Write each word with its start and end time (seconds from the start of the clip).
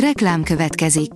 Reklám 0.00 0.42
következik. 0.42 1.10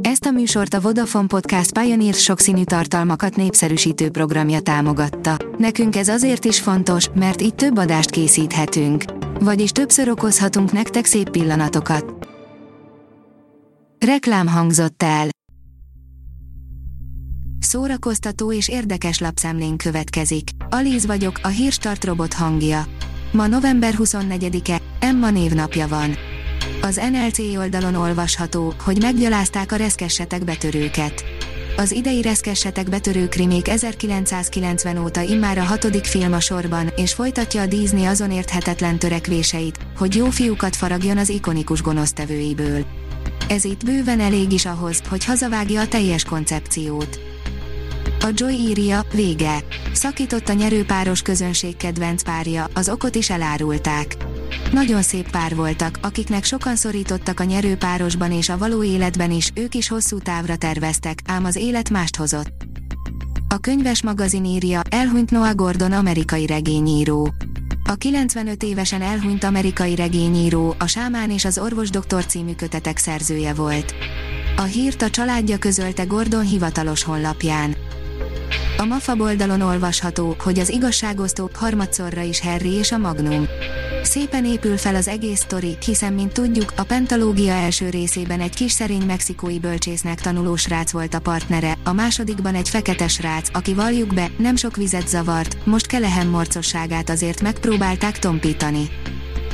Ezt 0.00 0.24
a 0.24 0.30
műsort 0.30 0.74
a 0.74 0.80
Vodafone 0.80 1.26
Podcast 1.26 1.78
Pioneer 1.78 2.14
sokszínű 2.14 2.64
tartalmakat 2.64 3.36
népszerűsítő 3.36 4.10
programja 4.10 4.60
támogatta. 4.60 5.36
Nekünk 5.58 5.96
ez 5.96 6.08
azért 6.08 6.44
is 6.44 6.60
fontos, 6.60 7.08
mert 7.14 7.42
így 7.42 7.54
több 7.54 7.76
adást 7.78 8.10
készíthetünk. 8.10 9.04
Vagyis 9.40 9.70
többször 9.70 10.08
okozhatunk 10.08 10.72
nektek 10.72 11.04
szép 11.04 11.30
pillanatokat. 11.30 12.28
Reklám 14.06 14.46
hangzott 14.46 15.02
el. 15.02 15.28
Szórakoztató 17.58 18.52
és 18.52 18.68
érdekes 18.68 19.18
lapszemlén 19.18 19.76
következik. 19.76 20.48
Alíz 20.70 21.06
vagyok, 21.06 21.40
a 21.42 21.48
hírstart 21.48 22.04
robot 22.04 22.32
hangja. 22.32 22.84
Ma 23.32 23.46
november 23.46 23.94
24-e, 23.98 24.80
Emma 25.00 25.30
névnapja 25.30 25.88
van. 25.88 26.23
Az 26.84 27.00
NLC 27.12 27.38
oldalon 27.38 27.94
olvasható, 27.94 28.74
hogy 28.84 28.98
meggyalázták 29.00 29.72
a 29.72 29.76
reszkessetek 29.76 30.44
betörőket. 30.44 31.24
Az 31.76 31.92
idei 31.92 32.22
reszkessetek 32.22 32.88
betörő 32.88 33.28
krimék 33.28 33.68
1990 33.68 34.98
óta 34.98 35.20
immár 35.20 35.58
a 35.58 35.62
hatodik 35.62 36.04
film 36.04 36.32
a 36.32 36.40
sorban, 36.40 36.92
és 36.96 37.12
folytatja 37.12 37.62
a 37.62 37.66
Disney 37.66 38.04
azon 38.04 38.30
érthetetlen 38.30 38.98
törekvéseit, 38.98 39.78
hogy 39.96 40.14
jó 40.14 40.26
fiúkat 40.26 40.76
faragjon 40.76 41.18
az 41.18 41.28
ikonikus 41.28 41.82
gonosztevőiből. 41.82 42.84
Ez 43.48 43.64
itt 43.64 43.84
bőven 43.84 44.20
elég 44.20 44.52
is 44.52 44.66
ahhoz, 44.66 45.02
hogy 45.08 45.24
hazavágja 45.24 45.80
a 45.80 45.88
teljes 45.88 46.24
koncepciót. 46.24 47.20
A 48.20 48.28
Joy 48.34 48.54
írja, 48.54 49.06
vége. 49.12 49.64
Szakított 49.92 50.48
a 50.48 50.52
nyerőpáros 50.52 51.22
közönség 51.22 51.76
kedvenc 51.76 52.22
párja, 52.22 52.68
az 52.74 52.88
okot 52.88 53.14
is 53.14 53.30
elárulták. 53.30 54.16
Nagyon 54.72 55.02
szép 55.02 55.30
pár 55.30 55.54
voltak, 55.54 55.98
akiknek 56.02 56.44
sokan 56.44 56.76
szorítottak 56.76 57.40
a 57.40 57.44
nyerőpárosban 57.44 58.32
és 58.32 58.48
a 58.48 58.58
való 58.58 58.82
életben 58.82 59.30
is, 59.30 59.50
ők 59.54 59.74
is 59.74 59.88
hosszú 59.88 60.18
távra 60.18 60.56
terveztek, 60.56 61.18
ám 61.26 61.44
az 61.44 61.56
élet 61.56 61.90
mást 61.90 62.16
hozott. 62.16 62.52
A 63.48 63.58
könyves 63.58 64.02
magazin 64.02 64.44
írja, 64.44 64.80
elhunyt 64.90 65.30
Noah 65.30 65.54
Gordon 65.54 65.92
amerikai 65.92 66.46
regényíró. 66.46 67.34
A 67.84 67.94
95 67.94 68.62
évesen 68.62 69.02
elhunyt 69.02 69.44
amerikai 69.44 69.94
regényíró, 69.94 70.74
a 70.78 70.86
Sámán 70.86 71.30
és 71.30 71.44
az 71.44 71.58
Orvos 71.58 71.90
Doktor 71.90 72.26
című 72.26 72.54
kötetek 72.54 72.98
szerzője 72.98 73.54
volt. 73.54 73.94
A 74.56 74.62
hírt 74.62 75.02
a 75.02 75.10
családja 75.10 75.58
közölte 75.58 76.04
Gordon 76.04 76.44
hivatalos 76.44 77.02
honlapján. 77.02 77.76
A 78.76 78.84
MAFA 78.84 79.14
oldalon 79.18 79.60
olvasható, 79.60 80.36
hogy 80.38 80.58
az 80.58 80.68
igazságosztó 80.68 81.50
harmadszorra 81.54 82.22
is 82.22 82.40
Harry 82.40 82.72
és 82.72 82.92
a 82.92 82.98
Magnum. 82.98 83.46
Szépen 84.14 84.44
épül 84.44 84.76
fel 84.76 84.94
az 84.94 85.08
egész 85.08 85.40
sztori, 85.40 85.76
hiszen 85.84 86.12
mint 86.12 86.32
tudjuk, 86.32 86.72
a 86.76 86.82
pentalógia 86.82 87.52
első 87.52 87.88
részében 87.90 88.40
egy 88.40 88.54
kis 88.54 88.72
szerény 88.72 89.02
mexikói 89.02 89.58
bölcsésznek 89.58 90.20
tanuló 90.20 90.56
srác 90.56 90.90
volt 90.90 91.14
a 91.14 91.18
partnere, 91.18 91.78
a 91.84 91.92
másodikban 91.92 92.54
egy 92.54 92.68
fekete 92.68 93.08
srác, 93.08 93.48
aki 93.52 93.74
valljuk 93.74 94.14
be, 94.14 94.30
nem 94.38 94.56
sok 94.56 94.76
vizet 94.76 95.08
zavart, 95.08 95.66
most 95.66 95.86
Kelehem 95.86 96.28
morcosságát 96.28 97.10
azért 97.10 97.40
megpróbálták 97.40 98.18
tompítani. 98.18 98.88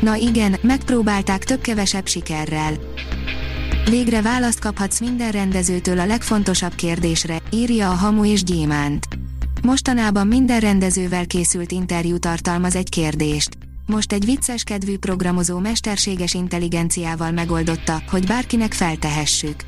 Na 0.01 0.15
igen, 0.15 0.57
megpróbálták 0.63 1.45
több-kevesebb 1.45 2.07
sikerrel. 2.07 2.73
Végre 3.91 4.23
választ 4.23 4.61
kaphatsz 4.61 5.01
minden 5.01 5.31
rendezőtől 5.31 5.99
a 5.99 6.07
legfontosabb 6.07 6.75
kérdésre, 6.75 7.39
írja 7.51 7.91
a 7.91 7.95
Hamu 7.95 8.25
és 8.25 8.45
Gyémánt. 8.45 9.07
Mostanában 9.63 10.27
minden 10.27 10.61
rendezővel 10.61 11.27
készült 11.27 11.73
interjú 11.73 12.19
tartalmaz 12.19 12.77
egy 12.77 12.89
kérdést. 12.89 13.69
Most 13.87 14.13
egy 14.13 14.25
vicces 14.25 14.63
kedvű 14.63 14.99
programozó 14.99 15.59
mesterséges 15.59 16.35
intelligenciával 16.35 17.31
megoldotta, 17.31 18.03
hogy 18.11 18.27
bárkinek 18.27 18.73
feltehessük. 18.73 19.65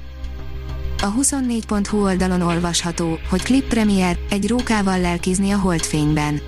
A 1.03 1.13
24.hu 1.13 2.03
oldalon 2.03 2.41
olvasható, 2.41 3.19
hogy 3.29 3.43
Clip 3.43 3.69
Premier 3.69 4.19
egy 4.31 4.49
rókával 4.49 5.01
lelkizni 5.01 5.51
a 5.51 5.59
holdfényben. 5.59 6.41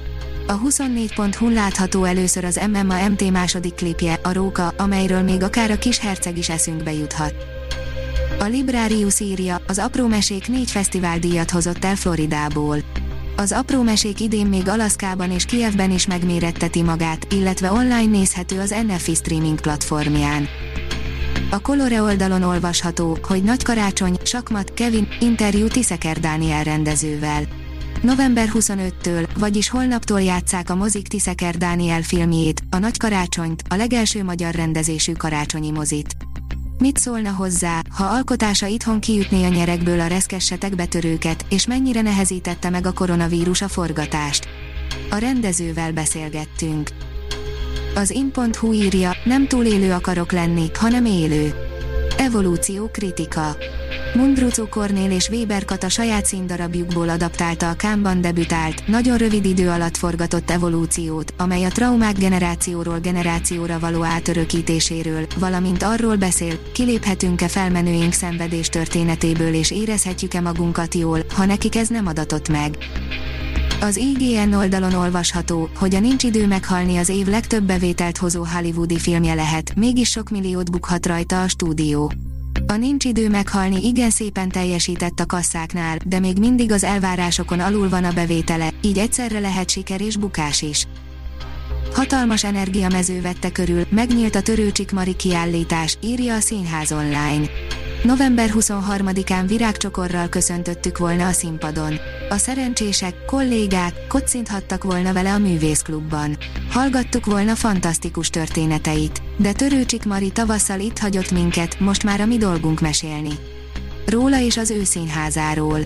A 0.47 0.61
24.hu 0.61 1.49
látható 1.49 2.05
először 2.05 2.44
az 2.44 2.61
MMA 2.72 3.09
MT 3.09 3.31
második 3.31 3.75
klipje, 3.75 4.19
a 4.22 4.33
róka, 4.33 4.69
amelyről 4.69 5.22
még 5.22 5.43
akár 5.43 5.71
a 5.71 5.78
kis 5.78 5.99
herceg 5.99 6.38
is 6.38 6.49
eszünkbe 6.49 6.93
juthat. 6.93 7.34
A 8.38 8.44
Librarius 8.44 9.21
írja, 9.21 9.62
az 9.67 9.78
apró 9.78 10.06
mesék 10.06 10.49
négy 10.49 10.71
fesztiváldíjat 10.71 11.50
hozott 11.50 11.84
el 11.84 11.97
Floridából. 11.97 12.78
Az 13.37 13.53
apró 13.53 13.83
mesék 13.83 14.21
idén 14.21 14.47
még 14.47 14.69
Alaszkában 14.69 15.31
és 15.31 15.45
Kievben 15.45 15.91
is 15.91 16.06
megméretteti 16.06 16.83
magát, 16.83 17.33
illetve 17.33 17.72
online 17.72 18.05
nézhető 18.19 18.61
az 18.61 18.75
NFI 18.87 19.15
streaming 19.15 19.61
platformján. 19.61 20.49
A 21.50 21.61
Colore 21.61 22.03
oldalon 22.03 22.43
olvasható, 22.43 23.19
hogy 23.23 23.43
Nagy 23.43 23.62
Karácsony, 23.62 24.17
Sakmat, 24.23 24.75
Kevin, 24.75 25.09
interjú 25.21 25.67
Tiszeker 25.67 26.21
Dániel 26.21 26.65
rendezővel. 26.65 27.43
November 28.03 28.49
25-től, 28.53 29.28
vagyis 29.39 29.69
holnaptól 29.69 30.21
játszák 30.21 30.71
a 30.71 30.75
mozik 30.75 31.09
Tiszeker 31.09 31.56
Dániel 31.56 32.03
filmjét, 32.03 32.62
a 32.71 32.78
Nagy 32.78 32.97
Karácsonyt, 32.97 33.62
a 33.69 33.75
legelső 33.75 34.25
magyar 34.25 34.55
rendezésű 34.55 35.12
karácsonyi 35.12 35.71
mozit. 35.71 36.17
Mit 36.79 36.99
szólna 36.99 37.31
hozzá, 37.31 37.81
ha 37.91 38.05
alkotása 38.05 38.67
itthon 38.67 39.01
kiütné 39.01 39.45
a 39.45 39.49
nyerekből 39.49 40.01
a 40.01 40.07
reszkessetek 40.07 40.75
betörőket, 40.75 41.45
és 41.51 41.67
mennyire 41.67 42.01
nehezítette 42.01 42.71
meg 42.71 42.87
a 42.87 42.93
koronavírus 42.93 43.62
a 43.62 43.69
forgatást? 43.69 44.49
A 45.11 45.17
rendezővel 45.17 45.93
beszélgettünk. 45.93 46.91
Az 47.95 48.11
in.hu 48.11 48.73
írja, 48.73 49.17
nem 49.25 49.47
túlélő 49.47 49.93
akarok 49.93 50.33
lenni, 50.33 50.71
hanem 50.75 51.05
élő. 51.05 51.55
Evolúció 52.17 52.89
kritika. 52.93 53.56
Mundrucó 54.14 54.66
Kornél 54.66 55.10
és 55.10 55.28
Weber 55.28 55.64
Kata 55.64 55.88
saját 55.88 56.26
színdarabjukból 56.26 57.08
adaptálta 57.08 57.69
a 57.69 57.75
Kámban 57.75 58.20
debütált, 58.20 58.86
nagyon 58.86 59.16
rövid 59.16 59.44
idő 59.44 59.69
alatt 59.69 59.97
forgatott 59.97 60.50
evolúciót, 60.50 61.34
amely 61.36 61.64
a 61.64 61.69
traumák 61.69 62.19
generációról 62.19 62.98
generációra 62.98 63.78
való 63.78 64.04
átörökítéséről, 64.04 65.26
valamint 65.38 65.82
arról 65.82 66.16
beszél, 66.16 66.58
kiléphetünk-e 66.72 67.48
felmenőink 67.48 68.12
szenvedés 68.12 68.69
történetéből 68.69 69.54
és 69.54 69.70
érezhetjük-e 69.70 70.41
magunkat 70.41 70.94
jól, 70.94 71.20
ha 71.34 71.44
nekik 71.44 71.76
ez 71.76 71.88
nem 71.88 72.06
adatott 72.06 72.48
meg. 72.48 72.76
Az 73.81 73.96
IGN 73.96 74.52
oldalon 74.52 74.94
olvasható, 74.94 75.69
hogy 75.78 75.94
a 75.94 76.00
Nincs 76.00 76.22
idő 76.22 76.46
meghalni 76.46 76.96
az 76.96 77.08
év 77.08 77.26
legtöbb 77.26 77.64
bevételt 77.64 78.19
hozó 78.19 78.46
hollywoodi 78.54 78.98
filmje 78.98 79.34
lehet, 79.34 79.75
mégis 79.75 80.10
sok 80.10 80.31
milliót 80.31 80.70
bukhat 80.70 81.06
rajta 81.06 81.42
a 81.42 81.48
stúdió. 81.48 82.12
A 82.75 82.77
nincs 82.77 83.05
idő 83.05 83.29
meghalni 83.29 83.87
igen 83.87 84.11
szépen 84.11 84.49
teljesített 84.49 85.21
a 85.21 85.27
kasszáknál, 85.27 85.99
de 86.05 86.19
még 86.19 86.39
mindig 86.39 86.73
az 86.73 86.85
elvárásokon 86.85 87.61
alul 87.61 87.89
van 87.89 88.05
a 88.05 88.12
bevétele, 88.12 88.71
így 88.83 88.99
egyszerre 88.99 89.39
lehet 89.39 89.71
siker 89.71 90.01
és 90.01 90.17
bukás 90.17 90.62
is. 90.62 90.87
Hatalmas 91.93 92.45
energiamező 92.45 93.21
vette 93.21 93.53
körül, 93.53 93.87
megnyílt 93.91 94.35
a 94.35 94.43
Törőcsik 94.43 94.91
kiállítás, 95.17 95.99
írja 96.03 96.35
a 96.35 96.41
Színház 96.41 96.93
online. 96.93 97.47
November 98.04 98.50
23-án 98.54 99.44
virágcsokorral 99.47 100.28
köszöntöttük 100.28 100.98
volna 100.98 101.26
a 101.26 101.32
színpadon. 101.32 101.94
A 102.28 102.37
szerencsések, 102.37 103.25
kollégák 103.25 104.06
kocinthattak 104.09 104.84
volna 104.84 105.12
vele 105.12 105.32
a 105.32 105.38
művészklubban. 105.38 106.37
Hallgattuk 106.70 107.26
volna 107.26 107.54
fantasztikus 107.54 108.31
történeteit. 108.31 109.22
De 109.37 109.53
Törőcsik 109.53 110.04
Mari 110.04 110.31
tavasszal 110.31 110.81
itt 110.81 110.98
hagyott 110.98 111.31
minket, 111.31 111.81
most 111.81 112.04
már 112.04 112.20
a 112.20 112.26
mi 112.26 112.37
dolgunk 112.37 112.81
mesélni. 112.81 113.32
Róla 114.06 114.41
és 114.41 114.56
az 114.56 114.70
ő 114.70 114.84
színházáról. 114.84 115.81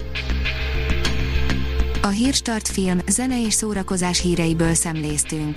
A 2.03 2.09
Hírstart 2.09 2.69
film, 2.69 2.99
zene 3.09 3.43
és 3.43 3.55
szórakozás 3.55 4.21
híreiből 4.21 4.75
szemléztünk. 4.75 5.57